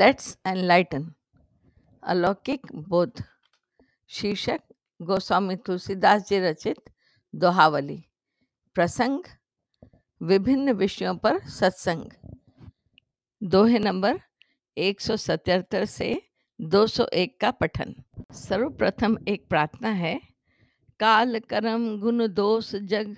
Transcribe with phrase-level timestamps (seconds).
[0.00, 1.14] Let's enlighten
[2.02, 3.22] अलौकिक बोध।
[4.08, 4.60] शीर्षक,
[5.02, 6.76] गोस्वामी तुलसीदास जी रचित
[7.34, 8.04] दोहावली।
[8.74, 9.22] प्रसंग,
[10.22, 12.04] विभिन्न विषयों पर सत्संग।
[13.42, 14.20] दोहे नंबर
[14.76, 16.22] 177 से
[16.60, 17.94] 201 का पठन।
[18.32, 20.20] सर्वप्रथम एक प्रार्थना है,
[21.00, 23.16] काल करम गुण दोष जग,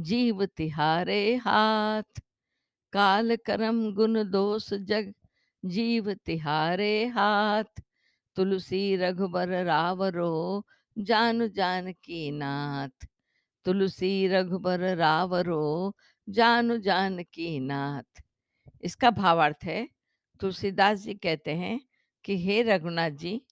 [0.00, 2.20] जीव तिहारे हाथ।
[2.92, 5.14] काल करम गुण दोष जग
[5.64, 7.82] जीव तिहारे हाथ,
[8.36, 10.66] तुलसी रघुबर रावरो
[10.98, 13.06] जानु जान की नाथ।
[13.64, 15.96] तुलसी रघुबर रावरो
[16.28, 18.22] जानु जान की नाथ।
[18.82, 19.88] इसका भावार्थ है,
[20.40, 21.80] तुलसीदास जी कहते हैं
[22.24, 23.42] कि, हे रघुनाथ जी,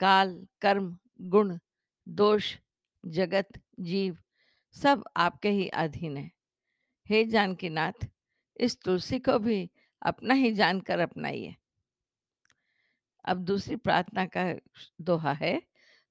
[0.00, 1.58] काल, कर्म, गुण,
[2.08, 2.56] दोष,
[3.06, 3.48] जगत,
[3.80, 4.18] जीव,
[4.72, 6.30] सब आपके ही अधीन है।
[7.08, 8.06] हे जानकीनाथ,
[8.56, 9.70] इस तुलसी को भी
[10.02, 11.56] अपना ही जानकर अपनाइए।
[13.24, 14.54] अब दूसरी प्रार्थना का
[15.00, 15.62] दोहा है,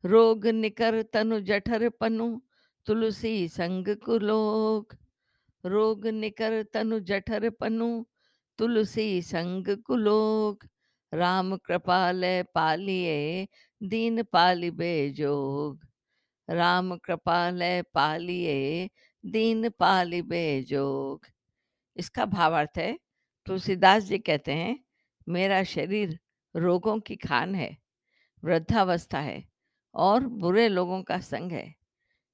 [0.05, 2.39] रोग निकर तनु जठर पनु,
[2.85, 4.93] तुलसी संग कुलोक
[5.65, 8.05] रोग निकर तनु जठर पनु,
[8.57, 10.63] तुलसी संग कुलोक
[11.13, 12.21] राम कृपाल
[12.55, 13.47] पालिए,
[13.83, 15.79] दीन पालिबे जोग
[16.49, 17.59] राम कृपाल
[17.93, 18.89] पालिए,
[19.25, 21.25] दीन पालिबे जोग
[21.95, 22.99] इसका भावार्थ है,
[23.45, 24.83] तुलसीदास जी कहते हैं,
[25.29, 26.19] मेरा शरीर
[26.55, 27.77] रोगों की खान है,
[28.43, 29.43] वृद्धावस्था है
[29.95, 31.75] और बुरे लोगों का संग है।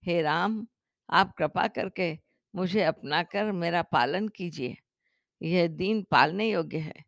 [0.03, 0.67] हे राम,
[1.09, 2.17] आप कृपा करके
[2.55, 4.77] मुझे अपनाकर मेरा पालन कीजिए।
[5.41, 7.03] यह दीन पालने योग्य है।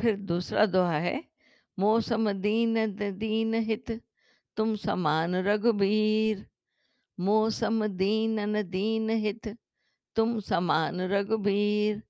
[0.00, 1.24] फिर दूसरा दोहा है,
[1.78, 2.86] मौसम दीन
[3.18, 3.90] दीन हित,
[4.56, 6.46] तुम समान रघुबीर।
[7.20, 9.48] मौसम दीन न दीन हित,
[10.16, 12.02] तुम समान रघुबीर।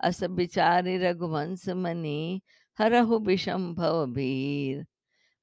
[0.00, 2.42] अस बिचारी रघुवंश मनी
[2.80, 4.84] हरहु विषम भव भीर।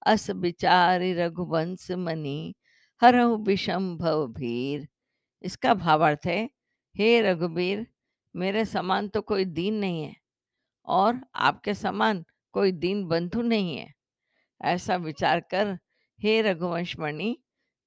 [0.05, 2.55] अस बिचारी रघुवंश मनी,
[3.01, 4.87] हरहु विषम भव भीर।
[5.43, 6.49] इसका भावार्थ है,
[6.95, 7.85] हे रघुबीर
[8.35, 10.15] मेरे समान तो कोई दीन नहीं है,
[10.87, 13.93] और आपके समान कोई दीन बंधु नहीं है।
[14.61, 15.77] ऐसा विचार कर,
[16.19, 17.37] हे रघुवंश मणि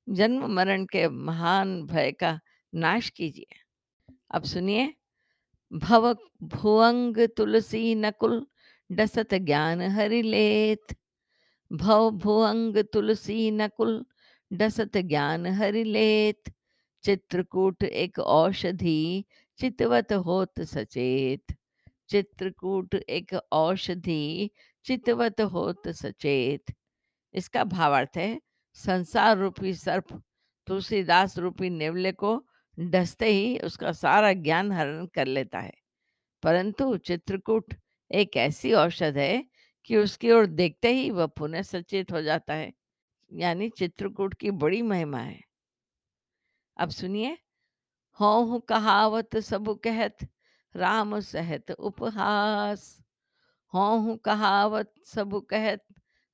[0.09, 2.39] जन्म मरण के महान भय का
[2.73, 3.59] नाश कीजिए।
[4.31, 4.95] अब सुनिए,
[5.73, 6.13] भव
[6.45, 8.47] भुवंग तुलसी नकुल
[8.93, 10.97] डसत ज्ञान हरि लेत।
[11.73, 14.07] भव भुअंग तुलसी नकुल,
[14.53, 16.53] डसत ज्ञान हरि लेत।
[17.03, 19.25] चित्रकूट एक औषधि,
[19.59, 21.57] चितवत होत सचेत।
[22.09, 24.51] चित्रकूट एक औषधि,
[24.85, 26.75] चितवत होत सचेत।
[27.35, 28.41] इसका भावार्थ है,
[28.75, 30.23] संसार रूपी सर्प
[30.67, 32.47] तुलसीदास रूपी नेवले को
[32.81, 35.73] डसते ही उसका सारा ज्ञान हरण कर लेता है।
[36.43, 37.75] परंतु चित्रकूट
[38.11, 39.45] एक ऐसी औषध है
[39.85, 42.73] कि उसकी ओर देखते ही वह पुनः सचेत हो जाता है,
[43.33, 45.41] यानी चित्रकूट की बड़ी महिमा है।
[46.77, 47.39] अब सुनिए,
[48.21, 50.17] हूँ कहावत सब कहत,
[50.77, 53.01] राम सहत उपहास।
[53.75, 55.85] हूँ कहावत सब कहत,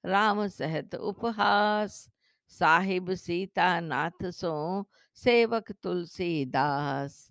[0.04, 2.08] राम सहत उपहास।
[2.48, 7.28] साहिब सीता नाथ सो सेवक तुलसीदास।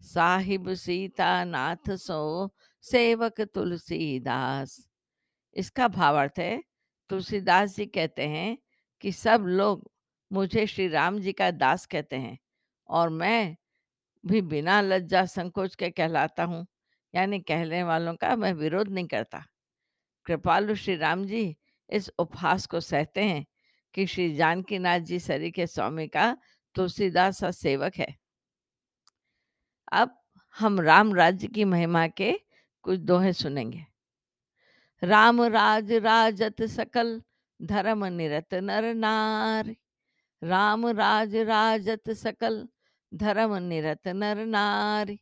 [0.00, 4.76] साहिब सीता नाथ सो सेवक तुलसीदास।
[5.56, 6.62] इसका भावार्थ है,
[7.10, 8.56] तुलसीदास जी कहते हैं
[9.04, 9.90] कि सब लोग
[10.30, 12.38] मुझे श्री राम जी का दास कहते हैं
[12.88, 13.56] और मैं
[14.24, 16.66] भी बिना लज्जा संकोच के कहलाता हूँ,
[17.14, 19.44] यानी कहने वालों का मैं विरोध नहीं करता।
[20.26, 21.56] कृपालु श्री राम जी
[21.90, 23.44] इस उपहास को सहते हैं
[23.94, 26.36] कि श्री जानकी नाथ जी सरी के स्वामी का
[26.74, 28.14] तुलसीदास सेवक है।
[29.92, 30.16] अब
[30.56, 32.32] हम राम राज्य की महिमा के
[32.84, 33.84] कुछ दोहे सुनेंगे।
[35.02, 37.20] राम राज राजत सकल
[37.60, 39.74] धर्म निरत नर नार।
[40.42, 42.66] राम राज राजत सकल
[43.12, 45.18] धर्म निरत नर नारी।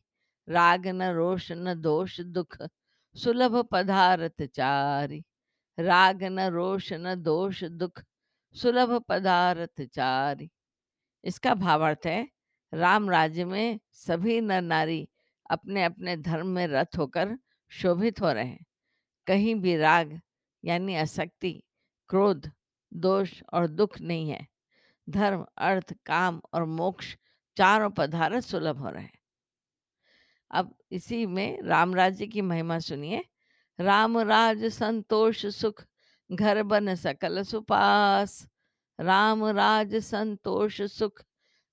[0.47, 2.57] राग न रोष न दोष दुख
[3.15, 5.23] सुलभ पदारथ चारि।
[5.77, 8.03] राग न रोष न दोष दुख
[8.55, 10.49] सुलभ पदारथ चारि।
[11.23, 12.27] इसका भावार्थ है,
[12.73, 15.07] राम राज्य में सभी नर नारी
[15.49, 17.37] अपने अपने धर्म में रत होकर
[17.73, 18.65] शोभित हो रहे हैं।
[19.27, 20.21] कहीं भी राग
[20.65, 21.63] यानी आसक्ति,
[22.09, 22.51] क्रोध,
[22.93, 24.47] दोष और दुख नहीं है।
[25.09, 27.15] धर्म, अर्थ, काम और मोक्ष
[27.57, 29.19] चारों पदार्थ सुलभ हो रहे हैं।
[30.51, 33.25] अब इसी में राम राज्य की महिमा सुनिए।
[33.79, 35.85] राम राज संतोष सुख,
[36.31, 38.47] घर बन सकल सुपास।
[38.99, 41.23] राम राज संतोष सुख,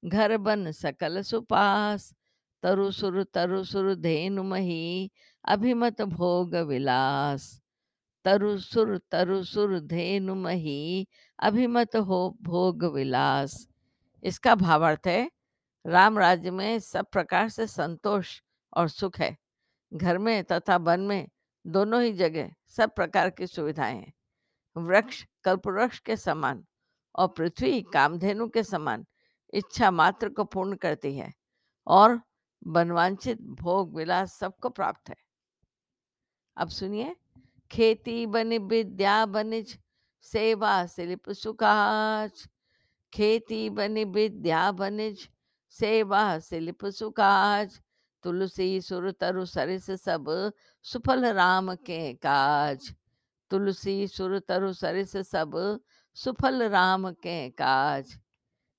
[0.05, 2.15] घर बन सकल सुपास।
[2.63, 5.11] तरु सुर तरु सुर धेनु मही
[5.45, 7.63] अभिमत भोग विलास।
[8.25, 11.09] तरु सुर तरु सुर धेनु मही,
[11.39, 13.69] अभिमत हो भोग विलास।
[14.23, 15.31] इसका भावार्थ है,
[15.87, 18.41] राम राज्य में सब प्रकार से संतोष
[18.77, 19.37] और सुख है।
[19.95, 21.29] घर में तथा वन में
[21.67, 24.13] दोनों ही जगह सब प्रकार की सुविधाएँ हैं।
[24.77, 26.65] वृक्ष, कल्पवृक्ष के समान
[27.17, 29.07] और पृथ्वी कामधेनु के समान
[29.55, 31.33] इच्छा मात्र को पूर्ण करती है
[31.87, 32.21] और
[32.67, 35.30] बनवांचित भोग विलास सबको प्राप्त है।
[36.61, 37.17] अब सुनिए,
[37.71, 39.79] खेती बनि विद्या बनिज
[40.23, 42.49] सेवा शिल्प सुकाज
[43.13, 45.29] खेती बनि विद्या बनिज
[45.71, 47.81] सेवा शिल्प सुकाज
[48.23, 50.53] तुलसी, सुर, तरु, सरिस सब
[50.83, 52.95] सुफल राम के काज।
[53.51, 55.81] तुलसी, सुर, तरु, सरिस सब
[56.15, 58.19] सुफल राम के काज।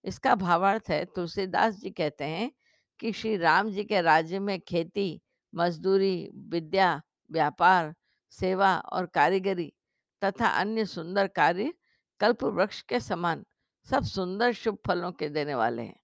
[0.03, 2.51] इसका भावार्थ है, तुलसीदास जी कहते हैं
[2.99, 5.21] कि श्री राम जी के राज्य में खेती,
[5.55, 7.01] मजदूरी, विद्या
[7.31, 7.93] व्यापार,
[8.29, 9.73] सेवा और कारीगरी
[10.21, 11.73] तथा अन्य सुंदर कार्य
[12.19, 13.45] कल्प वृक्ष के समान
[13.87, 15.99] सब सुंदर शुभ फलों के देने वाले हैं।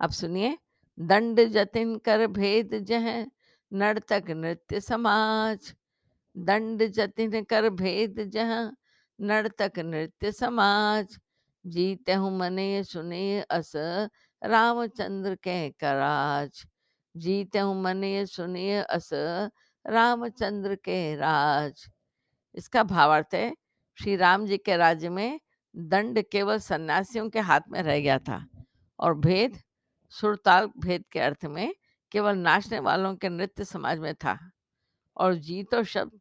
[0.00, 0.58] अब सुनिए,
[0.98, 3.26] दंड जतिन कर भेद जह,
[3.72, 5.74] नर्तक नृत्य समाज।
[6.36, 8.72] दंड जतिन कर भेद जह,
[9.20, 11.18] नर्तक नृत्य समाज।
[11.66, 13.72] जीते हूँ मने सुने अस
[14.42, 16.66] रामचंद्र के कराज।
[17.16, 19.10] जीते हूँ मने सुनिए अस
[19.86, 21.84] रामचंद्र के राज।
[22.54, 23.54] इसका भावार्थ है,
[23.98, 25.40] श्री राम जी के राज्य में
[25.74, 28.44] दंड केवल सन्यासियों के हाथ में रह गया था
[28.98, 29.58] और भेद,
[30.12, 31.74] सुरताल भेद के अर्थ में
[32.12, 34.38] केवल नाचने वालों के नृत्य समाज में था
[35.16, 36.20] और जीतो शब्द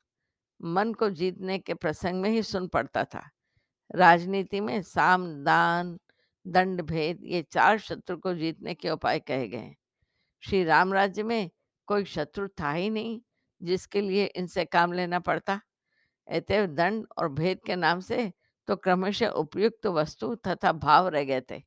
[0.61, 3.29] मन को जीतने के प्रसंग में ही सुन पड़ता था।
[3.95, 5.97] राजनीति में साम, दान,
[6.45, 9.75] दंड, भेद ये चार शत्रु को जीतने के उपाय कहे गए
[10.43, 11.49] श्री राम राज्य में
[11.87, 13.21] कोई शत्रु था ही नहीं।
[13.63, 15.61] जिसके लिए इनसे काम लेना पड़ता।
[16.27, 18.31] अतएव दंड और भेद के नाम से
[18.67, 21.61] तो क्रमशः उपयुक्त वस्तु तथा भाव रह गए थे।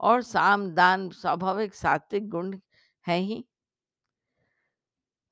[0.00, 2.58] और साम, दान स्वाभाविक सात्विक गुण
[3.06, 3.44] है ही।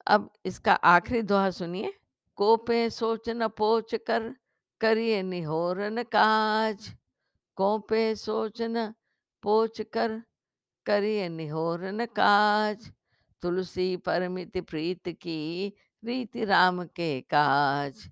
[0.07, 1.93] अब इसका आखिरी दोहा सुनिए।
[2.37, 4.35] कोपे सोच न पोच कर,
[4.81, 6.93] करिए निहोरन काज।
[7.57, 8.95] कोपे सोच न
[9.43, 10.23] पोच कर,
[10.87, 12.93] करिए निहोरन काज।
[13.43, 15.73] तुलसी परमित प्रीत की
[16.05, 18.09] रीति राम के काज,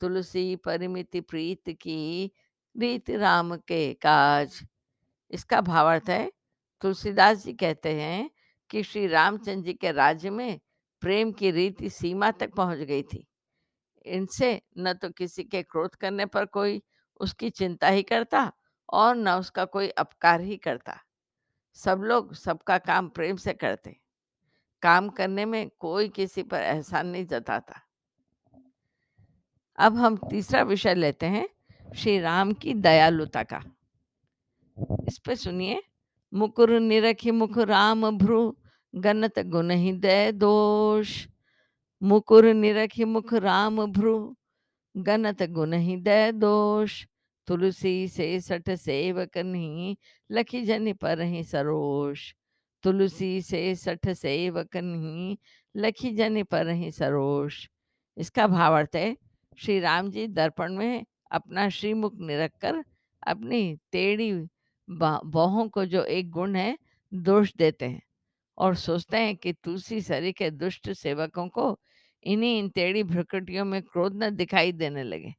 [0.00, 2.32] तुलसी परिमिति प्रीत की
[2.76, 4.60] रीति राम के काज।
[5.30, 6.32] इसका भावार्थ है,
[6.82, 8.30] तुलसीदास जी कहते हैं
[8.70, 10.60] कि श्री रामचंद्र जी के राज्य में
[11.02, 13.26] प्रेम की रीति सीमा तक पहुँच गई थी।
[14.04, 16.82] इनसे न तो किसी के क्रोध करने पर कोई
[17.20, 18.52] उसकी चिंता ही करता
[18.88, 20.98] और न उसका कोई अपकार ही करता।
[21.74, 23.96] सब लोग सबका काम प्रेम से करते।
[24.82, 27.80] काम करने में कोई किसी पर एहसान नहीं जताता।
[29.78, 31.48] अब हम तीसरा विषय लेते हैं,
[31.96, 33.64] श्री राम की दयालुता का।
[35.08, 35.82] इस पे सुनिए,
[36.34, 38.56] मुकुर निरखी मुख राम भ्रु,
[38.94, 41.26] गनत गुण ही दय दोष।
[42.02, 44.36] मुकुर निरखी मुख राम भ्रु,
[44.96, 47.06] गनत गुण ही दय दोष।
[47.46, 49.96] तुलसी से सठ सेवक नहीं,
[50.30, 52.34] लखी जनि पर ही सरोष।
[52.82, 55.36] तुलसी से सठ सेवक नहीं
[55.74, 57.66] लखी जनि पर ही सरोष।
[58.16, 59.16] इसका भावार्थ है
[59.58, 62.84] श्री राम जी दर्पण में अपना श्रीमुख निरख कर
[63.26, 64.32] अपनी टेढ़ी
[64.88, 66.78] बाहों को जो एक गुण है
[67.12, 68.02] दोष देते हैं
[68.58, 71.78] और सोचते हैं कि तुलसी सरी के दुष्ट सेवकों को
[72.22, 75.34] इन्हीं इन टेढ़ी भ्रकटियों में क्रोध न दिखाई देने लगे।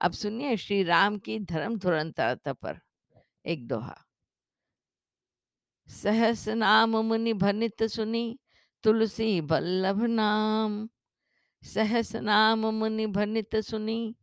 [0.00, 2.80] अब सुनिए श्री राम की धर्म धुरंतरता पर
[3.46, 4.05] एक दोहा।
[5.88, 8.38] सहस नाम मुनि भनित सुनी
[8.84, 10.88] तुलसी बल्लभ नाम।
[11.62, 14.16] सहस नाम मुनि भनित सुनी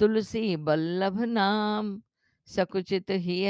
[0.00, 2.00] तुलसी बल्लभ नाम।
[2.48, 3.44] सकुचित ही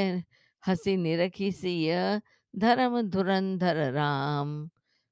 [0.63, 2.21] हसी निरखी सिय
[2.53, 4.69] धर्म धुरंधर राम।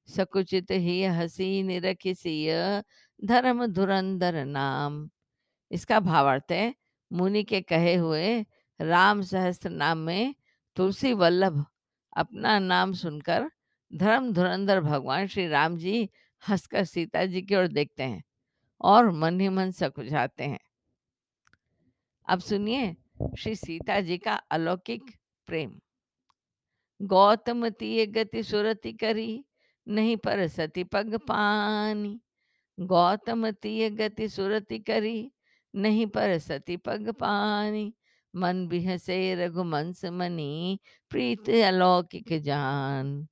[0.08, 2.82] सकुचित ही हसी निरखी सिय
[3.24, 5.08] धर्म धुरंधर नाम।
[5.70, 6.74] इसका भावार्थ है,
[7.10, 8.40] मुनि के कहे हुए
[8.80, 10.34] राम सहस्त्र नाम में
[10.76, 11.64] तुलसी वल्लभ
[12.20, 13.50] अपना नाम सुनकर
[13.92, 16.10] धर्म धुरंधर भगवान श्री राम जी
[16.48, 18.22] हंसकर सीता जी की ओर देखते हैं
[18.80, 20.58] और मन ही मन सकुचाते हैं।
[22.28, 22.96] अब सुनिए
[23.38, 25.02] श्री सीता जी का अलौकिक
[25.46, 25.80] प्रेम।
[27.02, 29.44] गौतम तीय गति सुरति करी,
[29.88, 32.20] नहीं पर सती पग पानी।
[32.80, 35.32] गौतम तीय गति सुरति करी,
[35.74, 37.94] नहीं पर सती पग पानी।
[38.34, 40.78] मन बिहसे रघुमंस मनी
[41.12, 43.26] प्रीत अलौकिक जान।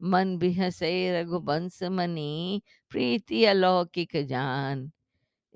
[0.00, 0.90] मन बिहसे
[1.20, 4.90] रघुबंस मनी प्रीति अलौकिक जान।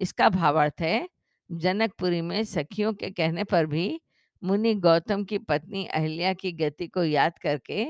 [0.01, 1.09] इसका भावार्थ है
[1.51, 4.01] जनकपुरी में सखियों के कहने पर भी
[4.43, 7.87] मुनि गौतम की पत्नी अहिल्या की गति को याद करके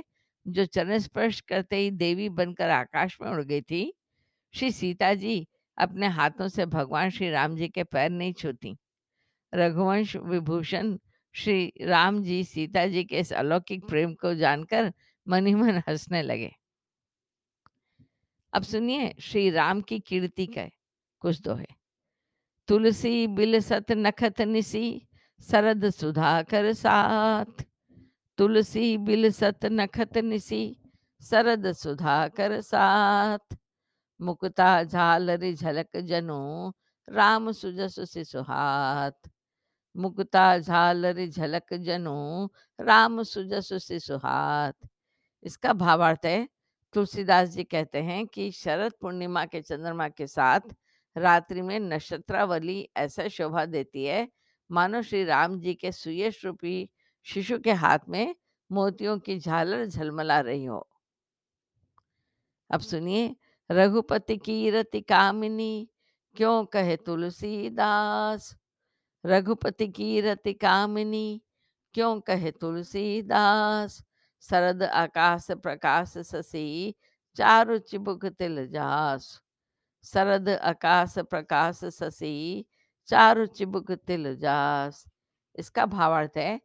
[0.46, 3.92] जो चरण स्पर्श करते ही देवी बनकर आकाश में उड़ गई थी
[4.54, 5.46] श्री सीता जी
[5.78, 8.76] अपने हाथों से भगवान श्री राम जी के पैर नहीं छूती।
[9.54, 10.98] रघुवंश विभूषण
[11.32, 14.92] श्री राम जी सीता जी के इस अलौकिक प्रेम को जानकर
[15.28, 16.56] मन ही मन हंसने लगे।
[18.52, 20.68] अब सुनिए श्री राम की कीर्ति का
[21.20, 21.66] कुछ दोहे।
[22.68, 25.08] तुलसी बिल सत नखत निसी
[25.40, 27.64] सरद सुधाकर साथ।
[28.38, 30.80] तुलसी बिल सत नखत निसी
[31.20, 33.56] सरद सुधाकर साथ।
[34.20, 36.72] मुकुता झालरि झलक जनो
[37.08, 37.96] राम सुजस
[38.30, 39.28] सुहात
[39.96, 42.48] मुकुता झालरि झलक जनु,
[42.80, 44.76] राम सुजस से सुहात।
[45.42, 46.48] इसका भावार्थ है,
[46.92, 50.60] तुलसीदास जी कहते हैं कि शरद पूर्णिमा के चंद्रमा के साथ
[51.16, 54.28] रात्रि में नक्षत्रावली ऐसा शोभा देती है।
[54.70, 56.90] मानो श्री राम जी के सुयश रूपी
[57.22, 58.34] शिशु के हाथ में
[58.72, 60.88] मोतियों की झालर झलमला रही हो।
[62.70, 63.36] अब सुनिए,
[63.70, 65.88] रघुपति की रति कामिनी,
[66.36, 68.56] क्यों कहे तुलसीदास?
[69.26, 71.42] रघुपति की रति कामिनी,
[71.94, 74.04] क्यों कहे तुलसीदास?
[74.40, 76.94] शरद आकाश प्रकाश शशि,
[77.36, 79.42] चारु चिबुक तिल जास।
[80.04, 82.64] शरद आकाश प्रकाश शशि,
[83.06, 85.04] चारु चिबुक तिल जास।
[85.56, 86.60] इसका भावार्थ है,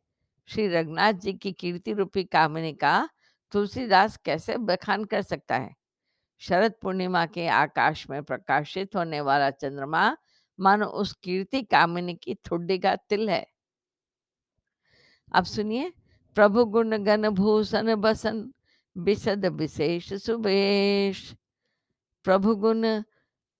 [0.45, 3.09] श्री रघुनाथ जी की कीर्ति रूपी कामिनी का
[3.51, 5.75] तुलसीदास कैसे बखान कर सकता है?
[6.37, 10.17] शरद पूर्णिमा के आकाश में प्रकाशित होने वाला चंद्रमा
[10.59, 13.45] मानो उस कीर्ति कामिनी की ठुड्डी का तिल है।
[15.31, 15.91] अब सुनिए,
[16.35, 18.53] प्रभु गुण गण भूषण बसन
[18.97, 21.35] विशद विशेष सुबेश।
[22.23, 23.03] प्रभु गुण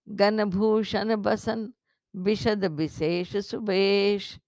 [0.08, 1.74] गण भूषण बसन
[2.16, 4.40] विशद विशेष सुबेश।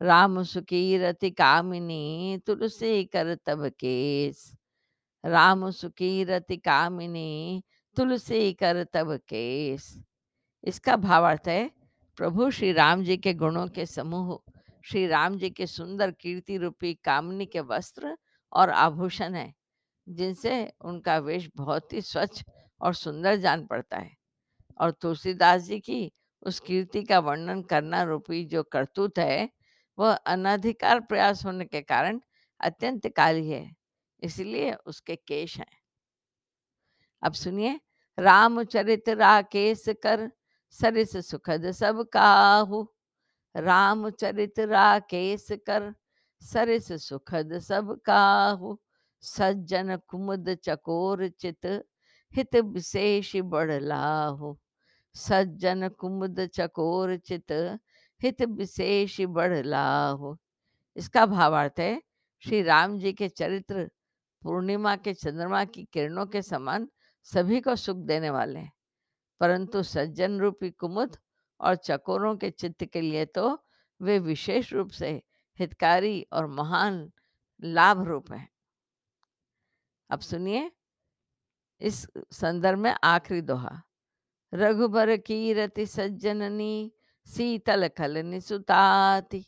[0.00, 4.54] राम सुकीरति कामिनी तुलसी कर तब केस।
[5.24, 7.62] राम सुकीरति कामिनी
[7.96, 10.02] तुलसी कर तब केस।
[10.64, 11.79] इसका भावार्थ है
[12.20, 14.52] प्रभु श्री राम जी के गुणों के समूह,
[14.84, 18.16] श्री राम जी के सुंदर कीर्ति रूपी कामनी के वस्त्र
[18.52, 19.54] और आभूषण है,
[20.08, 22.44] जिनसे उनका वेश बहुत ही स्वच्छ
[22.80, 24.16] और सुंदर जान पड़ता है।
[24.80, 26.12] और तुलसीदास जी की
[26.42, 29.48] उस कीर्ति का वर्णन करना रूपी जो करतूत है,
[29.98, 32.20] वह अनधिकार प्रयास होने के कारण
[32.60, 33.76] अत्यंत काली है,
[34.22, 35.78] इसलिए उसके केश हैं।
[37.22, 37.80] अब सुनिए
[38.18, 40.30] रामचरित राकेश कर
[40.70, 42.86] सरिस सुखद सब काहु।
[43.56, 45.94] राम चरित राकेश कर,
[46.42, 48.80] सरिस सुखद सब काहू।
[49.20, 51.66] सज्जन कुमुद चकोर चित,
[52.34, 54.58] हित विशेष बड़ लाहू।
[55.14, 57.52] सज्जन कुमुद चकोर चित,
[58.22, 60.38] हित विशेष बड़ लाहू।
[60.96, 62.02] इसका भावार्थ है,
[62.38, 63.90] श्री राम जी के चरित्र
[64.42, 66.88] पूर्णिमा के चंद्रमा की किरणों के समान
[67.22, 68.72] सभी को सुख देने वाले हैं।
[69.40, 71.16] परंतु सज्जन रूपी कुमुद
[71.60, 73.64] और चकोरों के चित्त के लिए तो
[74.00, 75.22] वे विशेष रूप से
[75.58, 77.12] हितकारी और महान
[77.64, 78.48] लाभ रूप हैं।
[80.10, 80.70] अब सुनिए,
[81.80, 83.82] इस संदर्भ में आखिरी दोहा।
[84.54, 86.92] रघुबर की रति सज्जननी,
[87.26, 89.44] शीतल खलनि सुताति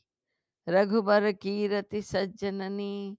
[0.68, 3.18] रघुबर की रति सज्जननी,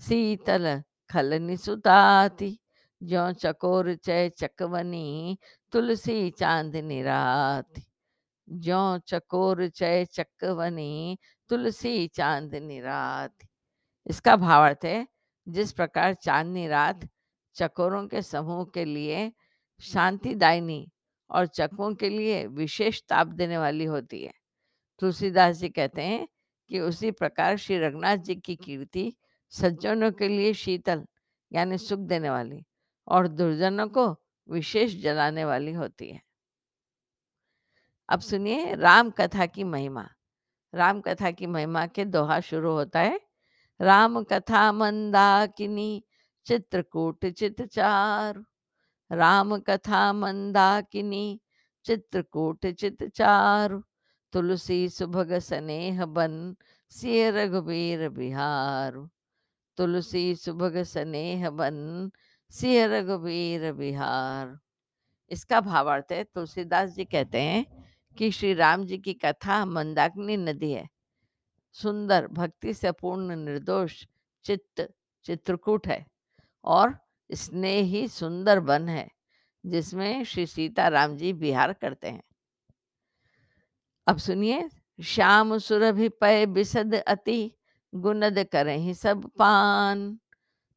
[0.00, 2.58] शीतल खलनि सुताति
[3.04, 5.38] ज्यो चकोर चय चकवनी,
[5.72, 7.74] तुलसी चांदनी रात।
[8.48, 11.18] ज्यो चकोर चय चकवनी,
[11.48, 13.34] तुलसी चांदनी रात।
[14.06, 15.08] इसका भावार्थ है,
[15.48, 17.08] जिस प्रकार चांदनी रात
[17.54, 19.32] चकोरों के समूह के लिए
[19.80, 20.90] शांतिदायिनी
[21.30, 24.32] और चकों के लिए विशेष ताप देने वाली होती है।
[24.98, 26.28] तुलसीदास जी कहते हैं
[26.68, 29.12] कि उसी प्रकार श्री रघुनाथ जी की कीर्ति
[29.50, 31.04] सज्जनों के लिए शीतल,
[31.52, 32.64] यानी सुख देने वाली।
[33.08, 34.06] और दुर्जनों को
[34.48, 36.20] विशेष जलाने वाली होती है।
[38.08, 40.08] अब सुनिए राम कथा की महिमा।
[40.74, 43.20] राम कथा की महिमा के दोहा शुरू होता है।
[43.80, 46.04] राम कथा मंदाकिनी
[46.46, 48.44] चित्रकूट चित चार
[49.10, 51.40] राम कथा मंदाकिनी
[51.84, 53.82] चित्रकूट चित चार
[54.32, 56.56] तुलसी सुभग स्नेह बन
[56.92, 59.08] सिय रघुबीर बिहार।
[59.76, 62.10] तुलसी सुभग स्नेह बन
[62.54, 64.58] सिय रघुबीर बिहार
[65.30, 67.64] इसका भावार्थ है, तुलसीदास जी कहते हैं
[68.16, 70.88] कि श्री राम जी की कथा मंदाकिनी नदी है।
[71.76, 74.04] सुंदर भक्ति से पूर्ण निर्दोष
[74.44, 74.88] चित्त
[75.24, 76.04] चित्रकूट है
[76.64, 76.96] और
[77.30, 79.08] स्नेह ही सुंदर वन है,
[79.64, 82.22] जिसमें श्री सीता राम जी विहार करते हैं।
[84.06, 84.68] अब सुनिए,
[84.98, 87.52] श्याम सुरभि पय बिसद अति,
[87.92, 90.18] गुनद करें ही सब पान।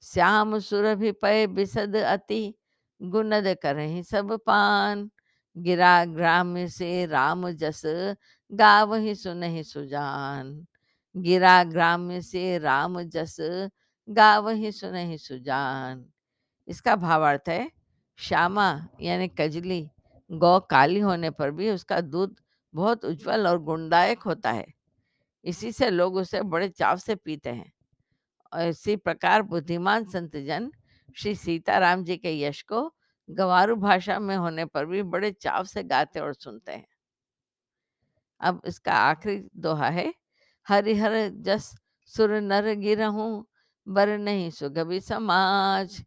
[0.02, 2.56] श्याम सुरभि पय बिसद अति,
[3.02, 5.12] गुनद करें सब पान।
[5.58, 7.82] गिरा ग्राम से राम जस
[8.52, 10.68] गावहि सुनहि सुजान।
[11.18, 13.70] गिरा ग्राम से राम जस गाव
[14.10, 16.06] गावहि सुनहि सुजान।
[16.68, 17.72] इसका भावार्थ है,
[18.16, 19.90] श्यामा यानी कजली
[20.32, 22.36] गौ काली होने पर भी उसका दूध
[22.74, 24.68] बहुत उज्जवल और गुणदायक होता है।
[25.44, 27.74] इसी से लोग उसे बड़े चाव से पीते हैं।
[28.56, 30.72] इसी प्रकार बुद्धिमान संतजन
[31.18, 32.94] श्री सीताराम जी के यश को
[33.30, 36.88] गंवारू भाषा में होने पर भी बड़े चाव से गाते और सुनते हैं।
[38.42, 40.14] अब इसका आखिरी दोहा है,
[40.68, 41.76] हरिहर जस
[42.06, 43.44] सुर नर गिरहूं,
[43.88, 46.06] बर नहीं सुगभी समाज।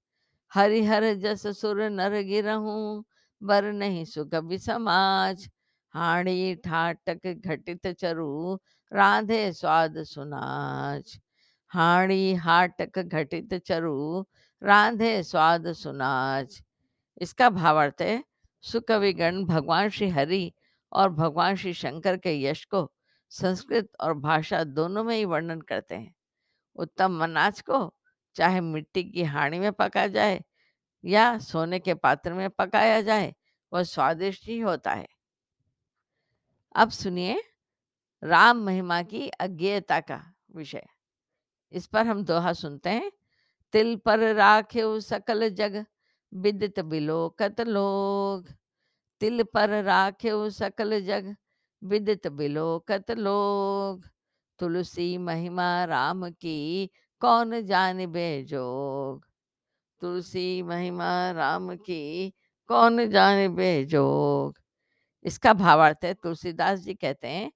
[0.53, 3.03] हरिहर जस सुर नर गिरहूं,
[3.43, 5.49] बर नहीं सुगभी समाज।
[5.95, 8.59] हाड़ी ठाटक घटित चरु,
[8.93, 11.19] राधे स्वाद सुनाज।
[11.73, 14.25] हाड़ी हाटक घटित चरु,
[14.62, 16.62] राधे स्वाद सुनाज।
[17.21, 18.25] इसका भावार्थ है,
[18.61, 20.53] सुकविगण भगवान श्री हरि
[20.93, 22.93] और भगवान श्री शंकर के यश को
[23.29, 26.15] संस्कृत और भाषा दोनों में ही वर्णन करते हैं।
[26.77, 27.95] उत्तम अनाज को
[28.35, 30.45] चाहे मिट्टी की हाड़ी में पका जाए
[31.05, 33.35] या सोने के पात्र में पकाया जाए,
[33.73, 35.09] वह स्वादिष्ट ही होता है।
[36.75, 37.43] अब सुनिए,
[38.25, 40.87] राम महिमा की अज्ञेयता का विषय।
[41.73, 43.12] इस पर हम दोहा सुनते हैं,
[43.73, 45.87] तिल पर राखे सकल जग
[46.35, 48.49] विदित बिलोकत लोग।
[49.21, 51.37] तिल पर राखे सकल जग
[51.85, 54.04] विदित बिलोकत लोग।
[54.59, 59.26] तुलसी महिमा राम की, कौन जानबे जोग?
[60.00, 62.33] तुलसी महिमा राम की,
[62.69, 64.59] कौन जानबे जोग?
[65.25, 67.52] इसका भावार्थ है, तुलसीदास जी कहते हैं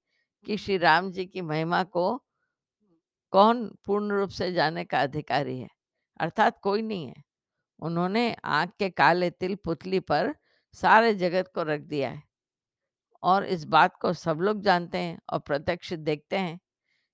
[0.47, 2.24] कि श्री राम जी की महिमा को
[3.35, 5.69] कौन पूर्ण रूप से जाने का अधिकारी है?
[6.21, 7.23] अर्थात कोई नहीं है।
[7.81, 10.35] उन्होंने आँख के काले तिल पुतली पर
[10.75, 12.23] सारे जगत को रख दिया है।
[13.23, 16.61] और इस बात को सब लोग जानते हैं और प्रत्यक्ष देखते हैं।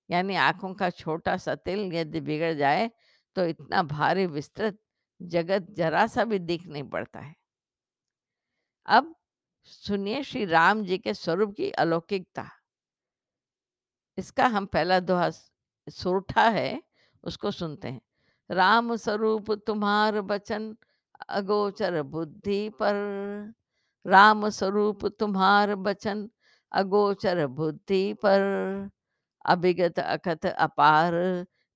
[0.09, 2.89] यानी आँखों का छोटा सा तिल यदि बिगड़ जाए
[3.35, 4.79] तो इतना भारी विस्तृत
[5.21, 7.35] जगत जरा सा भी दिख नहीं पड़ता है।
[8.87, 9.15] अब
[9.65, 12.49] सुनिए श्री राम जी के स्वरूप की अलौकिकता।
[14.17, 15.29] इसका हम पहला दोहा
[15.89, 16.81] सोरठा है,
[17.23, 18.01] उसको सुनते हैं।
[18.49, 20.75] राम स्वरूप तुम्हार बचन
[21.29, 22.93] अगोचर बुद्धि पर।
[24.07, 26.29] राम स्वरूप तुम्हार बचन
[26.71, 28.41] अगोचर बुद्धि पर।
[29.45, 31.13] अभिगत अकथ अपार,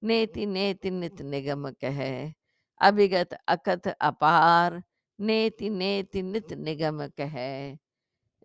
[0.03, 2.33] नेति नेति नित निगम कह।
[2.81, 4.83] अभिगत अकथ अपार,
[5.19, 7.35] नेति नेति नित निगम कह।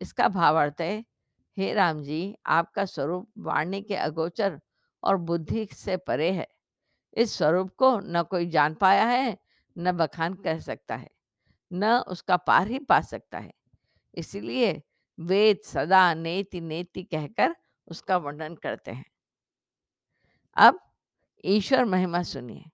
[0.01, 1.05] इसका भावार्थ है,
[1.57, 4.61] हे राम जी, आपका स्वरूप वाणी के अगोचर
[5.05, 6.49] और बुद्धि से परे है।
[7.15, 9.39] इस स्वरूप को न कोई जान पाया है,
[9.79, 11.11] न बखान कर सकता है,
[11.73, 13.55] न उसका पार ही पा सकता है।
[14.15, 14.83] इसलिए
[15.21, 17.57] वेद सदा नेति नेति कहकर
[17.89, 19.11] उसका वर्णन करते हैं।
[20.57, 20.81] अब
[21.45, 22.65] ईश्वर महिमा सुनिए।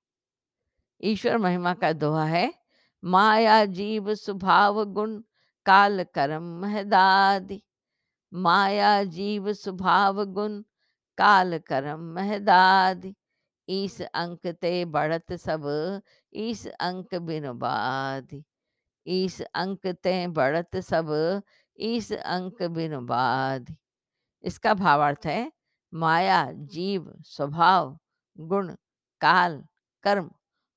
[1.03, 2.55] ईश्वर महिमा का दोहा है,
[3.05, 5.23] माया, जीव, स्वभाव, गुण,
[5.67, 7.63] काल, कर्म, महदादि।
[8.35, 10.63] माया, जीव, स्वभाव, गुण
[11.19, 13.15] काल कर्म महदादि।
[13.69, 15.65] ईस अंक ते बढ़त सब,
[16.33, 18.43] ईस अंक बिन बाधि
[19.07, 21.43] ईस अंक ते बढ़त सब,
[21.79, 23.77] ईस अंक बिन बाधि
[24.45, 25.53] इसका भावार्थ है,
[25.93, 27.99] माया, जीव, स्वभाव,
[28.39, 28.75] गुण,
[29.21, 29.63] काल,
[30.05, 30.31] कर्म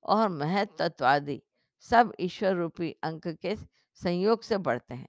[0.05, 1.41] और महत्त्वादि
[1.85, 3.55] सब ईश्वर रूपी अंक के
[4.01, 5.07] संयोग से बढ़ते हैं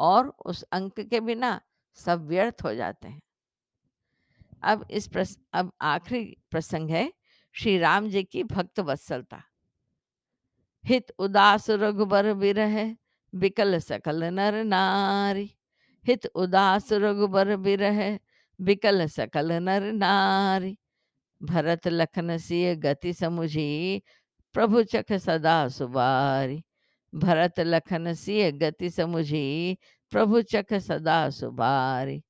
[0.00, 1.60] और उस अंक के बिना
[1.98, 3.20] सब व्यर्थ हो जाते हैं।
[4.64, 7.12] अब इस प्रस, अब आखिरी प्रसंग है
[7.54, 9.42] श्री राम जी की भक्त वत्सलता।
[10.84, 12.96] हित उदास रघुबर विरह
[13.34, 15.50] बिकल सकल नर नारी।
[16.06, 18.18] हित उदास रघुबर विरह
[18.60, 20.76] बिकल सकल नर नारी।
[21.40, 24.02] भरत लखन सिय गति समुझी
[24.54, 26.62] प्रभु चख सदा सुबारी।
[27.12, 29.78] भरत लखन सिय गति समुझी
[30.12, 32.22] प्रभु चख सदा सुबारी।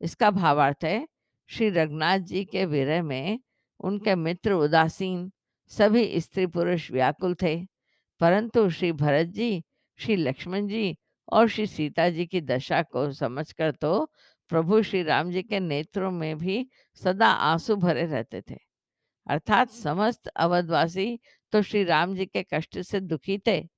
[0.00, 1.06] इसका भावार्थ है
[1.46, 3.40] श्री रघुनाथ जी के विरह में
[3.80, 5.32] उनके मित्र उदासीन
[5.68, 7.66] सभी स्त्री पुरुष व्याकुल थे
[8.20, 9.64] परंतु श्री भरत जी
[9.96, 10.96] श्री लक्ष्मण जी
[11.32, 14.12] और श्री सीता जी की दशा को समझकर तो
[14.48, 18.56] प्रभु श्री राम जी के नेत्रों में भी सदा आँसू भरे रहते थे।
[19.26, 21.20] अर्थात समस्त अवधवासी
[21.52, 23.68] तो श्री राम जी के कष्ट से दुखी थे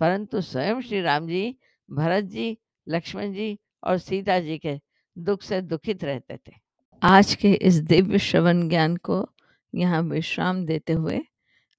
[0.00, 1.56] परंतु स्वयं श्री राम जी
[1.90, 2.58] भरत जी
[2.88, 4.80] लक्ष्मण जी और सीता जी के
[5.18, 6.65] दुख से दुखित रहते थे।
[7.02, 9.28] आज के इस दिव्य श्रवण ज्ञान को
[9.74, 11.20] यहाँ विश्राम देते हुए,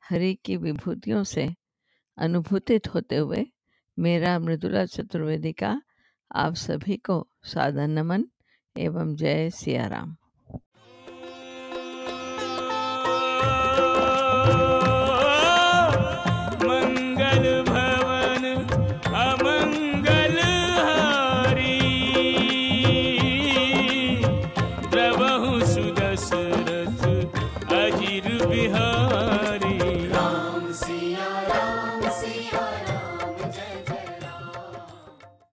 [0.09, 1.55] हरि की विभूतियों से
[2.17, 3.45] अनुभूतित होते हुए,
[3.99, 5.81] मेरा मृदुला चतुर्वेदी का
[6.35, 8.25] आप सभी को सादर नमन
[8.77, 9.87] एवं जय सिया